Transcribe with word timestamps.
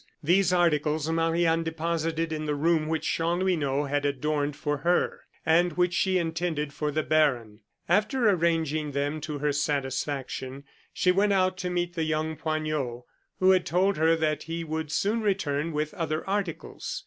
These 0.23 0.51
articles 0.51 1.07
Marie 1.11 1.45
Anne 1.45 1.61
deposited 1.61 2.33
in 2.33 2.45
the 2.45 2.55
room 2.55 2.87
which 2.87 3.07
Chanlouineau 3.07 3.83
had 3.83 4.03
adorned 4.03 4.55
for 4.55 4.77
her, 4.77 5.19
and 5.45 5.73
which 5.73 5.93
she 5.93 6.17
intended 6.17 6.73
for 6.73 6.89
the 6.89 7.03
baron. 7.03 7.59
After 7.87 8.27
arranging 8.27 8.93
them 8.93 9.21
to 9.21 9.37
her 9.37 9.51
satisfaction 9.53 10.63
she 10.91 11.11
went 11.11 11.33
out 11.33 11.55
to 11.59 11.69
meet 11.69 11.95
young 11.95 12.35
Poignot, 12.35 13.03
who 13.39 13.51
had 13.51 13.63
told 13.63 13.97
her 13.97 14.15
that 14.15 14.41
he 14.49 14.63
would 14.63 14.91
soon 14.91 15.21
return 15.21 15.71
with 15.71 15.93
other 15.93 16.27
articles. 16.27 16.99